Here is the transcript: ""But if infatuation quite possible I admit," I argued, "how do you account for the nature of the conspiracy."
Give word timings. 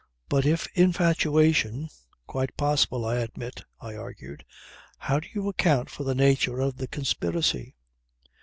""But 0.29 0.47
if 0.47 0.65
infatuation 0.73 1.89
quite 2.25 2.57
possible 2.57 3.05
I 3.05 3.17
admit," 3.17 3.61
I 3.79 3.93
argued, 3.95 4.43
"how 4.97 5.19
do 5.19 5.27
you 5.31 5.47
account 5.47 5.91
for 5.91 6.03
the 6.03 6.15
nature 6.15 6.59
of 6.59 6.77
the 6.77 6.87
conspiracy." 6.87 7.75